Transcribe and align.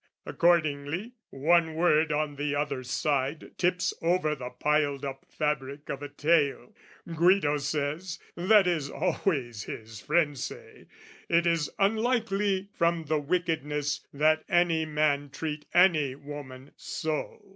Accordingly, 0.25 1.11
one 1.29 1.75
word 1.75 2.11
on 2.11 2.35
the 2.35 2.55
other 2.55 2.81
side 2.81 3.51
Tips 3.59 3.93
over 4.01 4.33
the 4.33 4.49
piled 4.49 5.05
up 5.05 5.27
fabric 5.29 5.89
of 5.89 6.01
a 6.01 6.09
tale. 6.09 6.73
Guido 7.05 7.59
says 7.59 8.17
that 8.35 8.65
is, 8.65 8.89
always, 8.89 9.61
his 9.65 9.99
friends 10.01 10.43
say 10.43 10.87
It 11.29 11.45
is 11.45 11.69
unlikely 11.77 12.69
from 12.73 13.03
the 13.05 13.19
wickedness, 13.19 13.99
That 14.11 14.43
any 14.49 14.85
man 14.87 15.29
treat 15.29 15.65
any 15.71 16.15
woman 16.15 16.71
so. 16.77 17.39